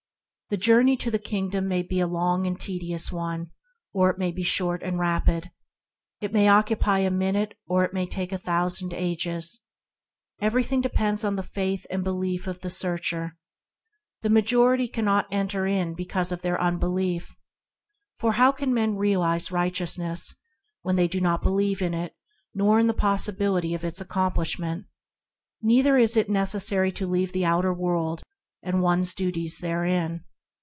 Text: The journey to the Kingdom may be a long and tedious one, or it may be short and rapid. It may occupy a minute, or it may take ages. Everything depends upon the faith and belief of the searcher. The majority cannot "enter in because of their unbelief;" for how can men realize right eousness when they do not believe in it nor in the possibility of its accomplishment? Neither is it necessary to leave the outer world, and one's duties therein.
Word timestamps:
The 0.51 0.57
journey 0.57 0.97
to 0.97 1.09
the 1.09 1.17
Kingdom 1.17 1.69
may 1.69 1.81
be 1.81 2.01
a 2.01 2.07
long 2.07 2.45
and 2.45 2.59
tedious 2.59 3.09
one, 3.09 3.51
or 3.93 4.09
it 4.09 4.17
may 4.17 4.31
be 4.31 4.43
short 4.43 4.83
and 4.83 4.99
rapid. 4.99 5.49
It 6.19 6.33
may 6.33 6.49
occupy 6.49 6.97
a 6.99 7.09
minute, 7.09 7.53
or 7.69 7.85
it 7.85 7.93
may 7.93 8.05
take 8.05 8.33
ages. 8.35 9.59
Everything 10.41 10.81
depends 10.81 11.23
upon 11.23 11.37
the 11.37 11.43
faith 11.43 11.85
and 11.89 12.03
belief 12.03 12.47
of 12.47 12.59
the 12.59 12.69
searcher. 12.69 13.37
The 14.23 14.29
majority 14.29 14.89
cannot 14.89 15.27
"enter 15.31 15.65
in 15.65 15.93
because 15.93 16.33
of 16.33 16.41
their 16.41 16.59
unbelief;" 16.59 17.33
for 18.17 18.33
how 18.33 18.51
can 18.51 18.73
men 18.73 18.97
realize 18.97 19.53
right 19.53 19.71
eousness 19.73 20.35
when 20.81 20.97
they 20.97 21.07
do 21.07 21.21
not 21.21 21.43
believe 21.43 21.81
in 21.81 21.93
it 21.93 22.13
nor 22.53 22.77
in 22.77 22.87
the 22.87 22.93
possibility 22.93 23.73
of 23.73 23.85
its 23.85 24.01
accomplishment? 24.01 24.85
Neither 25.61 25.95
is 25.97 26.17
it 26.17 26.29
necessary 26.29 26.91
to 26.91 27.07
leave 27.07 27.31
the 27.31 27.45
outer 27.45 27.73
world, 27.73 28.21
and 28.61 28.81
one's 28.81 29.13
duties 29.13 29.59
therein. 29.59 30.25